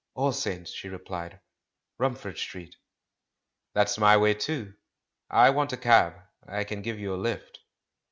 [0.15, 1.39] "All Saints," she replied;
[1.99, 2.75] "Rumford Street."
[3.75, 4.73] "That's my way, too.
[5.29, 7.59] I want a cab— I can give you a lift."